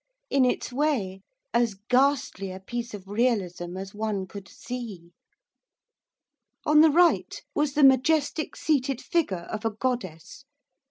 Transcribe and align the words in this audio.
In 0.31 0.45
its 0.45 0.73
way, 0.73 1.21
as 1.53 1.75
ghastly 1.75 2.51
a 2.51 2.59
piece 2.59 2.95
of 2.95 3.07
realism 3.07 3.77
as 3.77 3.93
one 3.93 4.25
could 4.25 4.47
see. 4.47 5.11
On 6.65 6.81
the 6.81 6.89
right 6.89 7.39
was 7.53 7.73
the 7.73 7.83
majestic 7.83 8.55
seated 8.55 8.99
figure 8.99 9.45
of 9.51 9.63
a 9.63 9.69
goddess. 9.69 10.43